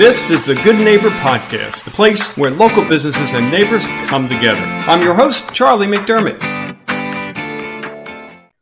[0.00, 4.62] This is the Good Neighbor Podcast, the place where local businesses and neighbors come together.
[4.62, 6.40] I'm your host, Charlie McDermott.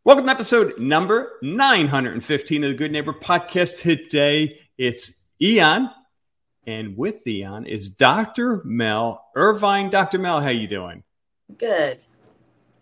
[0.03, 3.79] Welcome to episode number 915 of the Good Neighbor Podcast.
[3.79, 5.91] Today it's Aeon,
[6.67, 8.61] and with Aeon is Dr.
[8.65, 9.91] Mel Irvine.
[9.91, 10.19] Dr.
[10.19, 11.05] Mel, how you doing?
[11.57, 12.05] Good.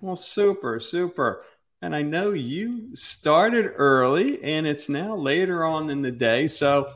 [0.00, 1.44] Well, super, super.
[1.82, 6.48] And I know you started early and it's now later on in the day.
[6.48, 6.90] So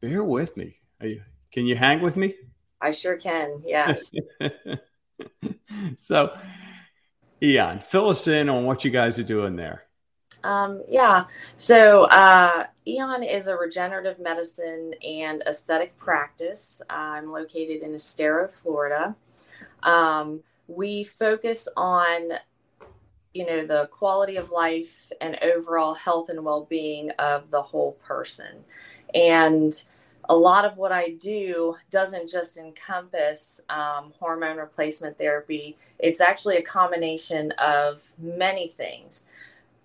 [0.00, 0.78] bear with me.
[1.02, 1.22] You,
[1.52, 2.34] can you hang with me?
[2.80, 3.62] I sure can.
[3.66, 4.10] Yes.
[5.96, 6.36] so,
[7.42, 9.84] Aeon, fill us in on what you guys are doing there.
[10.44, 11.24] Um, yeah.
[11.56, 16.80] So, uh, Aeon is a regenerative medicine and aesthetic practice.
[16.88, 19.14] I'm located in Estero, Florida.
[19.82, 22.30] Um, we focus on
[23.32, 28.64] you know the quality of life and overall health and well-being of the whole person
[29.14, 29.84] and
[30.28, 35.76] a lot of what I do doesn't just encompass um, hormone replacement therapy.
[35.98, 39.26] It's actually a combination of many things.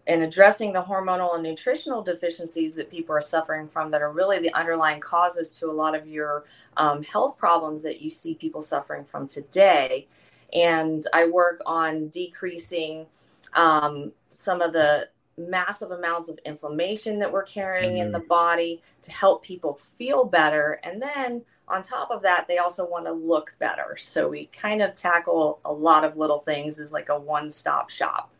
[0.07, 4.37] And addressing the hormonal and nutritional deficiencies that people are suffering from that are really
[4.37, 6.45] the underlying causes to a lot of your
[6.77, 10.07] um, health problems that you see people suffering from today.
[10.53, 13.07] And I work on decreasing
[13.55, 18.07] um, some of the massive amounts of inflammation that we're carrying mm-hmm.
[18.07, 20.79] in the body to help people feel better.
[20.83, 23.97] And then on top of that, they also want to look better.
[23.97, 27.89] So we kind of tackle a lot of little things as like a one stop
[27.89, 28.31] shop.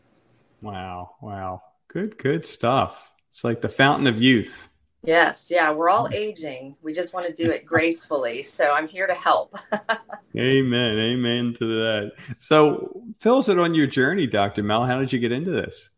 [0.62, 1.16] Wow.
[1.20, 1.62] Wow.
[1.88, 3.12] Good, good stuff.
[3.28, 4.72] It's like the fountain of youth.
[5.02, 6.76] Yes, yeah, we're all aging.
[6.82, 8.42] We just want to do it gracefully.
[8.42, 9.56] So I'm here to help.
[10.36, 10.98] amen.
[10.98, 12.12] Amen to that.
[12.38, 14.62] So fill us in on your journey, Dr.
[14.62, 14.84] Mel.
[14.84, 15.90] How did you get into this?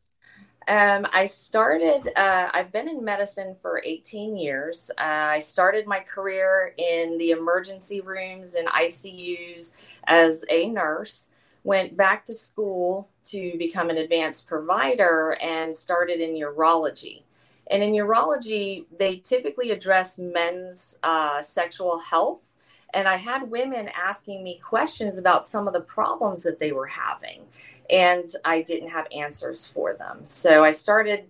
[0.69, 4.91] Um, I started, uh, I've been in medicine for 18 years.
[4.99, 5.03] Uh,
[5.33, 9.73] I started my career in the emergency rooms and ICUs
[10.07, 11.29] as a nurse,
[11.65, 17.23] went back to school to become an advanced provider, and started in urology.
[17.71, 22.48] And in urology, they typically address men's uh, sexual health
[22.95, 26.87] and I had women asking me questions about some of the problems that they were
[26.87, 27.43] having,
[27.91, 30.21] and I didn't have answers for them.
[30.25, 31.27] So I started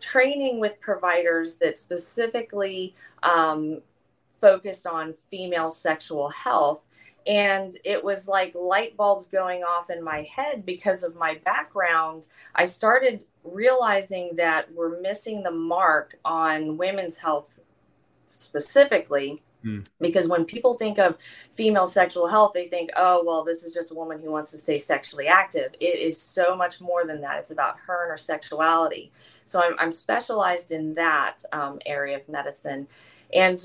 [0.00, 3.80] training with providers that specifically um,
[4.40, 6.82] focused on female sexual health.
[7.26, 12.28] And it was like light bulbs going off in my head because of my background.
[12.54, 17.60] I started realizing that we're missing the mark on women's health
[18.26, 19.80] specifically Hmm.
[20.00, 21.16] Because when people think of
[21.52, 24.56] female sexual health, they think, oh, well, this is just a woman who wants to
[24.56, 25.72] stay sexually active.
[25.80, 27.38] It is so much more than that.
[27.38, 29.12] It's about her and her sexuality.
[29.44, 32.86] So I'm, I'm specialized in that um, area of medicine.
[33.34, 33.64] And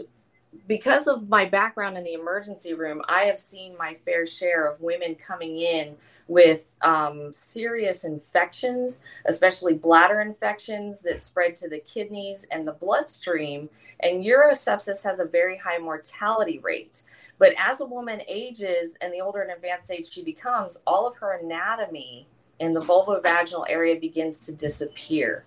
[0.68, 4.82] because of my background in the emergency room, I have seen my fair share of
[4.82, 5.96] women coming in
[6.28, 13.70] with um, serious infections, especially bladder infections that spread to the kidneys and the bloodstream.
[14.00, 17.04] And urosepsis has a very high mortality rate.
[17.38, 21.16] But as a woman ages and the older and advanced age she becomes, all of
[21.18, 22.28] her anatomy
[22.60, 25.46] in the vulvovaginal area begins to disappear.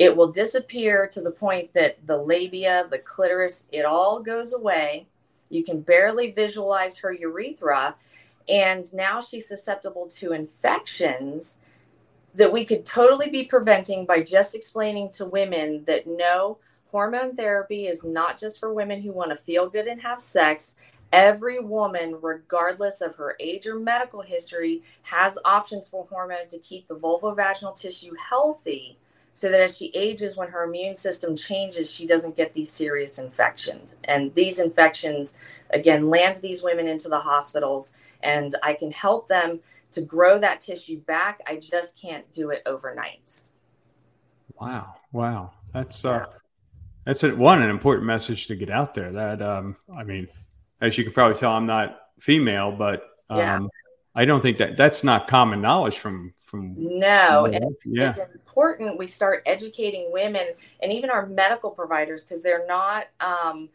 [0.00, 5.06] It will disappear to the point that the labia, the clitoris, it all goes away.
[5.50, 7.96] You can barely visualize her urethra.
[8.48, 11.58] And now she's susceptible to infections
[12.32, 16.56] that we could totally be preventing by just explaining to women that no,
[16.90, 20.76] hormone therapy is not just for women who want to feel good and have sex.
[21.12, 26.88] Every woman, regardless of her age or medical history, has options for hormone to keep
[26.88, 28.96] the vulvovaginal tissue healthy
[29.32, 33.18] so that as she ages, when her immune system changes, she doesn't get these serious
[33.18, 33.98] infections.
[34.04, 35.36] And these infections,
[35.70, 37.92] again, land these women into the hospitals,
[38.22, 39.60] and I can help them
[39.92, 41.40] to grow that tissue back.
[41.46, 43.42] I just can't do it overnight.
[44.60, 44.96] Wow.
[45.12, 45.52] Wow.
[45.72, 46.26] That's, uh,
[47.06, 50.28] that's a, one, an important message to get out there that, um, I mean,
[50.80, 53.60] as you can probably tell, I'm not female, but, um, yeah.
[54.14, 57.46] I don't think that that's not common knowledge from from no.
[57.46, 58.10] And yeah.
[58.10, 60.48] it's important we start educating women
[60.82, 63.68] and even our medical providers because they're not um,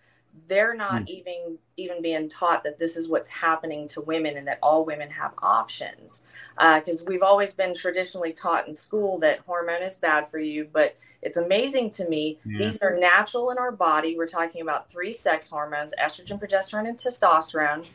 [0.48, 1.08] they're not mm.
[1.08, 5.10] even even being taught that this is what's happening to women and that all women
[5.10, 6.24] have options
[6.58, 10.40] Uh because uh, we've always been traditionally taught in school that hormone is bad for
[10.40, 12.58] you but it's amazing to me yeah.
[12.58, 16.98] these are natural in our body we're talking about three sex hormones estrogen progesterone and
[16.98, 17.86] testosterone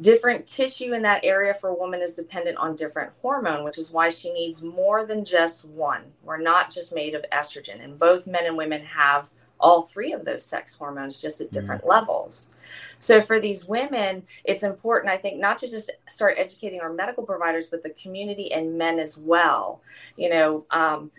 [0.00, 3.90] different tissue in that area for a woman is dependent on different hormone which is
[3.90, 8.26] why she needs more than just one we're not just made of estrogen and both
[8.26, 9.30] men and women have
[9.60, 11.90] all three of those sex hormones just at different mm-hmm.
[11.90, 12.50] levels.
[12.98, 17.24] So for these women, it's important, I think, not to just start educating our medical
[17.24, 19.80] providers, but the community and men as well.
[20.16, 21.10] You know, um,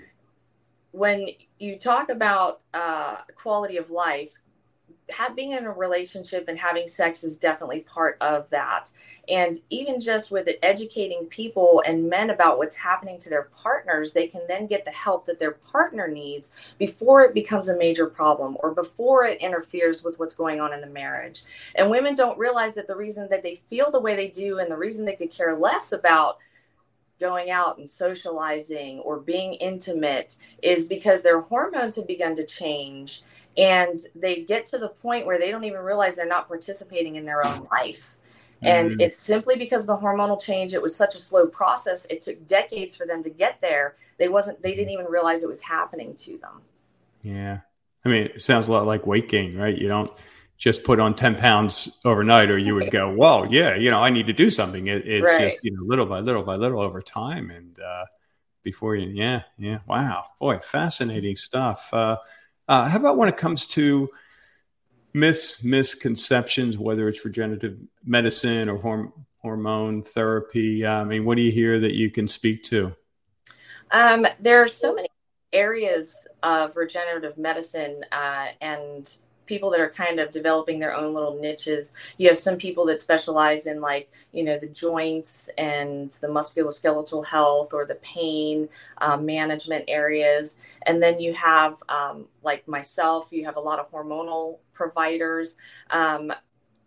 [0.92, 1.28] when
[1.60, 4.32] you talk about uh, quality of life,
[5.36, 8.90] being in a relationship and having sex is definitely part of that.
[9.28, 14.28] And even just with educating people and men about what's happening to their partners, they
[14.28, 18.58] can then get the help that their partner needs before it becomes a major problem
[18.62, 21.44] or before it interferes with what's going on in the marriage.
[21.76, 24.72] And women don't realize that the reason that they feel the way they do and
[24.72, 26.38] the reason they could care less about
[27.20, 33.22] going out and socializing or being intimate is because their hormones have begun to change
[33.58, 37.26] and they get to the point where they don't even realize they're not participating in
[37.26, 38.18] their own life.
[38.62, 39.02] And mm.
[39.02, 40.74] it's simply because the hormonal change.
[40.74, 42.06] It was such a slow process.
[42.10, 43.96] It took decades for them to get there.
[44.18, 46.62] They wasn't they didn't even realize it was happening to them.
[47.22, 47.60] Yeah.
[48.06, 49.78] I mean it sounds a lot like weight gain right?
[49.78, 50.12] You don't
[50.60, 54.10] just put on 10 pounds overnight or you would go well yeah you know i
[54.10, 55.42] need to do something it, it's right.
[55.42, 58.06] just you know little by little by little over time and uh
[58.62, 62.16] before you yeah yeah wow boy fascinating stuff uh
[62.70, 64.08] uh, how about when it comes to
[65.14, 70.86] myths, misconceptions, whether it's regenerative medicine or horm- hormone therapy?
[70.86, 72.96] I mean, what do you hear that you can speak to?
[73.92, 75.10] Um, there are so many
[75.52, 79.18] areas of regenerative medicine uh, and
[79.50, 81.92] people that are kind of developing their own little niches.
[82.18, 87.26] You have some people that specialize in like, you know, the joints and the musculoskeletal
[87.26, 88.70] health or the pain
[89.00, 90.58] um, management areas.
[90.84, 95.56] And then you have, um, like myself, you have a lot of hormonal providers.
[95.90, 96.32] Um,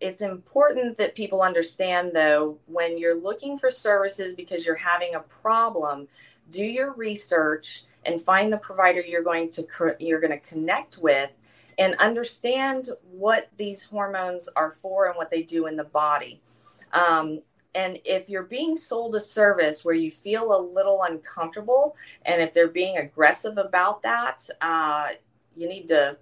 [0.01, 5.21] it's important that people understand though when you're looking for services because you're having a
[5.21, 6.09] problem
[6.51, 9.65] do your research and find the provider you're going to
[10.01, 11.31] you're going to connect with
[11.79, 16.41] and understand what these hormones are for and what they do in the body.
[16.93, 17.41] Um,
[17.75, 21.97] and if you're being sold a service where you feel a little uncomfortable,
[22.27, 25.09] and if they're being aggressive about that, uh,
[25.57, 26.19] you need to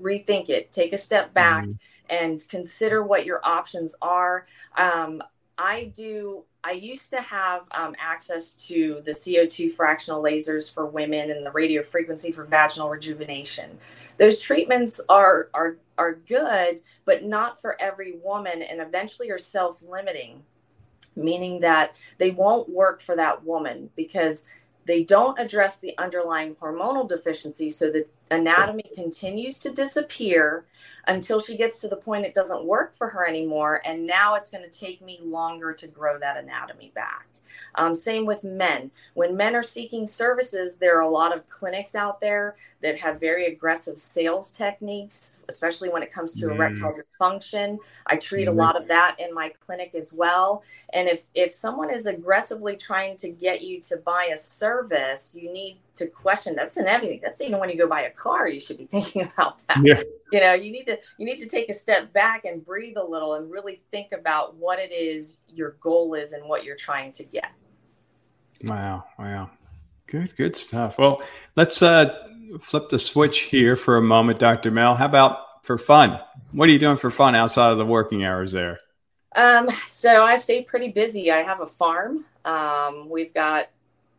[0.00, 2.16] rethink it, take a step back, mm-hmm.
[2.16, 4.46] and consider what your options are.
[4.76, 5.22] Um,
[5.58, 11.30] I do I used to have um, access to the CO2 fractional lasers for women
[11.30, 13.78] and the radio frequency for vaginal rejuvenation.
[14.18, 20.42] Those treatments are are are good, but not for every woman, and eventually are self-limiting,
[21.16, 24.42] meaning that they won't work for that woman because
[24.86, 27.70] they don't address the underlying hormonal deficiency.
[27.70, 30.64] So the anatomy continues to disappear
[31.06, 33.82] until she gets to the point it doesn't work for her anymore.
[33.84, 37.26] And now it's going to take me longer to grow that anatomy back.
[37.74, 38.90] Um, same with men.
[39.14, 43.20] When men are seeking services, there are a lot of clinics out there that have
[43.20, 46.54] very aggressive sales techniques, especially when it comes to mm.
[46.54, 47.78] erectile dysfunction.
[48.06, 48.48] I treat mm.
[48.48, 48.60] a mm-hmm.
[48.60, 50.62] lot of that in my clinic as well.
[50.92, 54.73] And if if someone is aggressively trying to get you to buy a service,
[55.34, 58.48] you need to question that's in everything that's even when you go buy a car
[58.48, 59.78] you should be thinking about that.
[59.82, 60.00] Yeah.
[60.32, 63.04] you know you need to you need to take a step back and breathe a
[63.04, 67.12] little and really think about what it is your goal is and what you're trying
[67.12, 67.52] to get.
[68.64, 69.50] Wow wow.
[70.06, 70.98] Good good stuff.
[70.98, 71.22] Well
[71.56, 72.28] let's uh
[72.60, 74.94] flip the switch here for a moment dr mel.
[74.94, 76.20] How about for fun?
[76.52, 78.78] What are you doing for fun outside of the working hours there?
[79.36, 81.30] Um so i stay pretty busy.
[81.30, 82.24] I have a farm.
[82.44, 83.68] Um we've got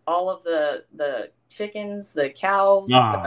[0.07, 3.21] all of the the chickens, the cows, ah.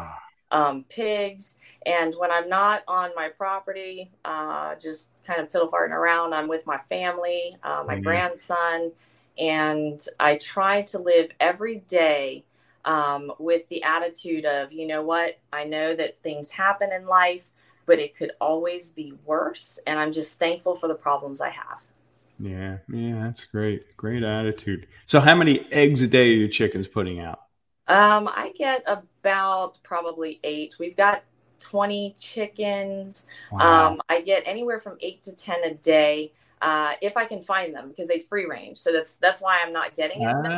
[0.50, 1.54] the, um, pigs.
[1.86, 6.48] And when I'm not on my property, uh, just kind of piddle farting around, I'm
[6.48, 8.02] with my family, uh, my mm-hmm.
[8.02, 8.92] grandson,
[9.38, 12.44] and I try to live every day
[12.84, 17.50] um, with the attitude of, you know what, I know that things happen in life,
[17.86, 19.78] but it could always be worse.
[19.86, 21.82] And I'm just thankful for the problems I have.
[22.38, 23.96] Yeah, yeah, that's great.
[23.96, 24.86] Great attitude.
[25.06, 27.40] So, how many eggs a day are your chickens putting out?
[27.88, 30.76] Um, I get about probably eight.
[30.78, 31.24] We've got
[31.58, 33.26] 20 chickens.
[33.50, 33.88] Wow.
[33.88, 37.74] Um, I get anywhere from eight to 10 a day uh, if I can find
[37.74, 38.78] them because they free range.
[38.78, 40.56] So that's that's why I'm not getting as many.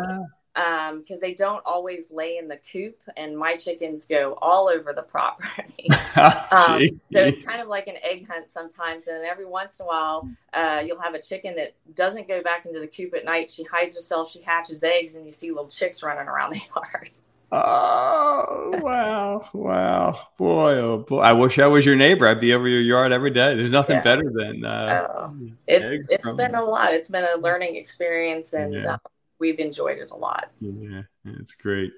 [0.56, 4.68] Ah um because they don't always lay in the coop and my chickens go all
[4.68, 5.88] over the property
[6.50, 6.80] um,
[7.12, 10.28] so it's kind of like an egg hunt sometimes and every once in a while
[10.52, 13.62] uh, you'll have a chicken that doesn't go back into the coop at night she
[13.64, 17.10] hides herself she hatches eggs and you see little chicks running around the yard
[17.52, 21.18] Oh wow, wow, boy, oh boy!
[21.18, 22.28] I wish I was your neighbor.
[22.28, 23.56] I'd be over your yard every day.
[23.56, 24.02] There's nothing yeah.
[24.02, 25.34] better than uh, oh,
[25.66, 26.36] it's it's from...
[26.36, 26.94] been a lot.
[26.94, 28.92] It's been a learning experience, and yeah.
[28.92, 29.00] um,
[29.40, 30.50] we've enjoyed it a lot.
[30.60, 31.92] Yeah, it's great.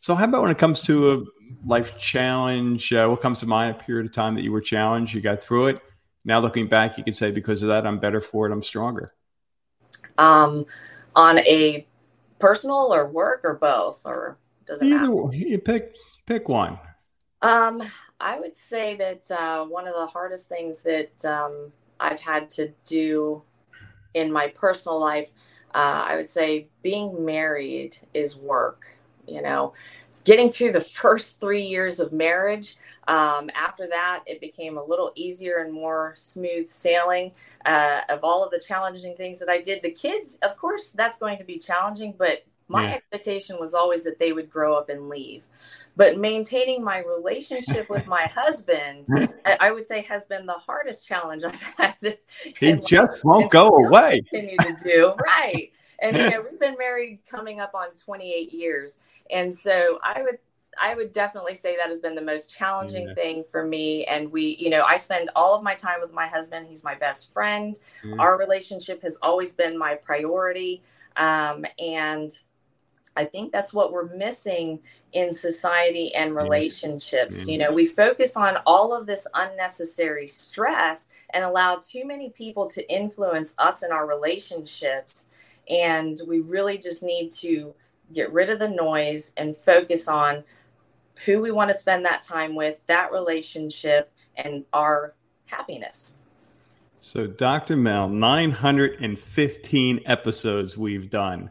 [0.00, 1.24] So, how about when it comes to a
[1.64, 2.92] life challenge?
[2.92, 3.76] Uh, what comes to mind?
[3.76, 5.80] A period of time that you were challenged, you got through it.
[6.24, 8.52] Now, looking back, you can say because of that, I'm better for it.
[8.52, 9.12] I'm stronger.
[10.18, 10.66] Um,
[11.14, 11.86] on a
[12.38, 15.36] personal or work or both, or does it Either, matter?
[15.36, 15.94] You pick
[16.26, 16.78] pick one.
[17.42, 17.82] Um,
[18.20, 22.72] I would say that uh, one of the hardest things that um, I've had to
[22.86, 23.42] do
[24.16, 25.30] in my personal life,
[25.74, 28.98] uh, I would say being married is work.
[29.28, 29.74] You know,
[30.24, 32.76] getting through the first three years of marriage.
[33.06, 37.32] Um, after that, it became a little easier and more smooth sailing
[37.64, 39.82] uh, of all of the challenging things that I did.
[39.82, 42.94] The kids, of course, that's going to be challenging, but my yeah.
[42.94, 45.44] expectation was always that they would grow up and leave.
[45.96, 49.06] But maintaining my relationship with my husband,
[49.60, 51.96] I would say, has been the hardest challenge I've had.
[52.58, 54.20] He just won't go away.
[54.28, 55.70] Continue to do right,
[56.00, 58.98] and you know we've been married coming up on 28 years,
[59.30, 60.38] and so I would
[60.78, 63.14] I would definitely say that has been the most challenging yeah.
[63.14, 64.04] thing for me.
[64.04, 66.66] And we, you know, I spend all of my time with my husband.
[66.68, 67.78] He's my best friend.
[68.04, 68.18] Mm.
[68.18, 70.82] Our relationship has always been my priority.
[71.16, 72.30] Um, and
[73.16, 74.80] I think that's what we're missing
[75.12, 77.40] in society and relationships.
[77.40, 77.50] Mm-hmm.
[77.50, 82.66] You know, we focus on all of this unnecessary stress and allow too many people
[82.68, 85.28] to influence us in our relationships.
[85.68, 87.74] And we really just need to
[88.12, 90.44] get rid of the noise and focus on
[91.24, 95.14] who we want to spend that time with, that relationship, and our
[95.46, 96.18] happiness.
[97.00, 97.76] So, Dr.
[97.76, 101.50] Mel, 915 episodes we've done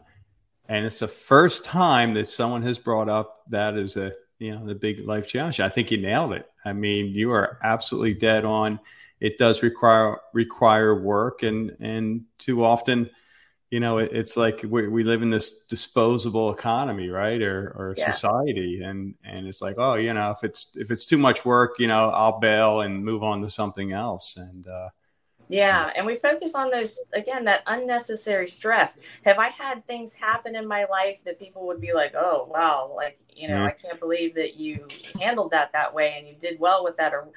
[0.68, 4.66] and it's the first time that someone has brought up that as a you know
[4.66, 5.60] the big life challenge.
[5.60, 6.50] I think you nailed it.
[6.64, 8.80] I mean, you are absolutely dead on.
[9.20, 13.08] It does require require work, and and too often,
[13.70, 17.94] you know, it, it's like we, we live in this disposable economy, right, or or
[17.96, 18.10] yeah.
[18.10, 21.76] society, and and it's like, oh, you know, if it's if it's too much work,
[21.78, 24.88] you know, I'll bail and move on to something else, and uh,
[25.48, 28.98] yeah, and we focus on those again that unnecessary stress.
[29.24, 32.92] Have I had things happen in my life that people would be like, "Oh, wow,
[32.94, 33.66] like, you know, mm-hmm.
[33.66, 34.86] I can't believe that you
[35.20, 37.28] handled that that way and you did well with that or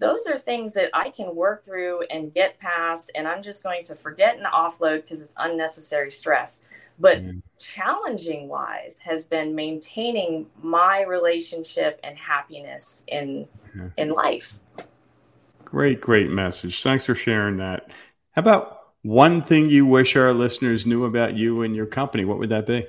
[0.00, 3.84] those are things that I can work through and get past and I'm just going
[3.84, 6.60] to forget and offload because it's unnecessary stress.
[6.98, 7.38] But mm-hmm.
[7.58, 13.88] challenging wise has been maintaining my relationship and happiness in mm-hmm.
[13.96, 14.58] in life.
[15.74, 16.84] Great, great message.
[16.84, 17.90] Thanks for sharing that.
[18.30, 22.24] How about one thing you wish our listeners knew about you and your company?
[22.24, 22.86] What would that be?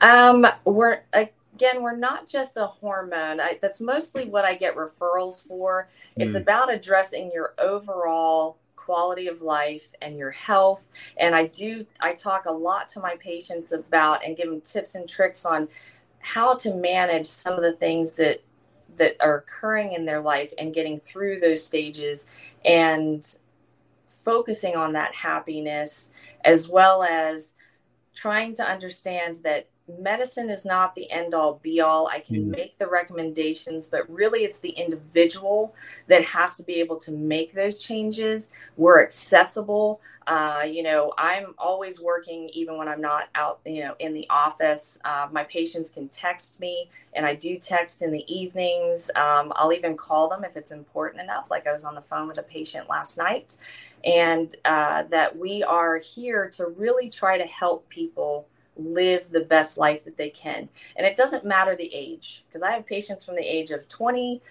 [0.00, 3.40] Um, we're again, we're not just a hormone.
[3.40, 5.88] I, that's mostly what I get referrals for.
[6.16, 6.40] It's mm.
[6.40, 10.88] about addressing your overall quality of life and your health.
[11.18, 14.96] And I do, I talk a lot to my patients about and give them tips
[14.96, 15.68] and tricks on
[16.18, 18.42] how to manage some of the things that
[18.96, 22.26] that are occurring in their life and getting through those stages
[22.64, 23.36] and
[24.24, 26.08] focusing on that happiness
[26.44, 27.52] as well as
[28.14, 32.08] trying to understand that medicine is not the end all be all.
[32.08, 32.46] I can mm.
[32.46, 35.74] make the recommendations, but really it's the individual
[36.08, 38.50] that has to be able to make those changes.
[38.76, 40.00] We're accessible.
[40.26, 44.26] Uh, you know, I'm always working even when I'm not out, you know, in the
[44.28, 44.98] office.
[45.04, 49.08] Uh, my patients can text me, and I do text in the evenings.
[49.14, 52.26] Um, I'll even call them if it's important enough, like I was on the phone
[52.26, 53.56] with a patient last night.
[54.04, 59.78] And uh, that we are here to really try to help people live the best
[59.78, 60.68] life that they can.
[60.96, 64.42] And it doesn't matter the age, because I have patients from the age of 20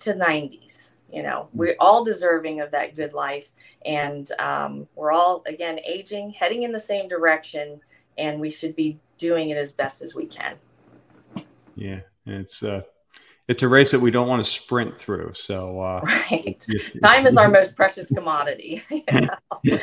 [0.00, 0.92] to 90s.
[1.12, 1.48] You know, mm.
[1.54, 3.50] we're all deserving of that good life.
[3.84, 7.80] And um, we're all, again, aging, heading in the same direction,
[8.18, 10.56] and we should be doing it as best as we can.
[11.74, 12.00] Yeah.
[12.26, 12.82] And it's, uh,
[13.48, 15.32] it's a race that we don't want to sprint through.
[15.34, 16.64] So, uh, right.
[17.02, 18.82] Time is our most precious commodity.
[19.62, 19.78] You know?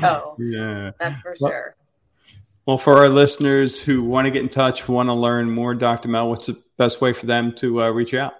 [0.00, 0.90] so, yeah.
[0.98, 1.76] That's for well, sure.
[2.64, 6.08] Well, for our listeners who want to get in touch, want to learn more, Dr.
[6.08, 8.34] Mel, what's the best way for them to uh, reach out?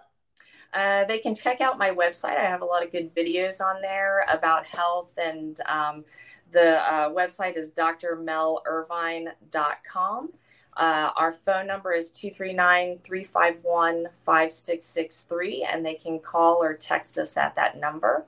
[0.73, 2.39] Uh, they can check out my website.
[2.39, 6.05] I have a lot of good videos on there about health, and um,
[6.53, 10.33] the uh, website is drmelirvine.com.
[10.75, 17.37] Uh, our phone number is 239 351 5663, and they can call or text us
[17.37, 18.25] at that number,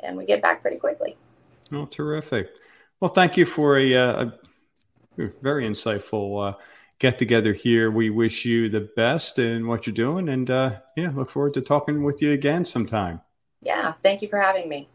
[0.00, 1.16] and we get back pretty quickly.
[1.72, 2.50] Oh, terrific.
[3.00, 4.32] Well, thank you for a, uh, a
[5.42, 6.54] very insightful uh,
[6.98, 7.90] get together here.
[7.90, 11.60] We wish you the best in what you're doing, and uh, yeah, look forward to
[11.60, 13.20] talking with you again sometime.
[13.62, 14.88] Yeah, thank you for having me.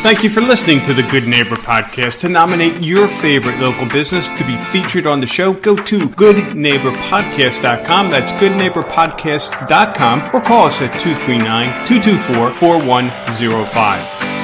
[0.00, 2.20] Thank you for listening to the Good Neighbor Podcast.
[2.20, 8.10] To nominate your favorite local business to be featured on the show, go to goodneighborpodcast.com.
[8.10, 14.37] That's goodneighborpodcast.com or call us at 239 224 4105.